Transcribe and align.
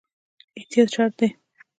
احتیاط 0.57 0.89
شرط 0.95 1.13
دی 1.19 1.27